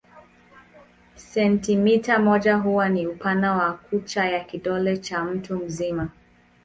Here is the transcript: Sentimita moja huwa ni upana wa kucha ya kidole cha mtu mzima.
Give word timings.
Sentimita 1.15 2.19
moja 2.19 2.55
huwa 2.55 2.89
ni 2.89 3.07
upana 3.07 3.53
wa 3.53 3.73
kucha 3.73 4.25
ya 4.25 4.43
kidole 4.43 4.97
cha 4.97 5.23
mtu 5.25 5.55
mzima. 5.57 6.09